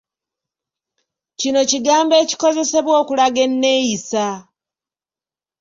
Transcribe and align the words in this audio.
Kino 1.39 1.59
kigambo 1.69 2.13
ekikozesebwa 2.23 2.93
okulaga 3.01 3.39
enneeyisa. 3.47 4.25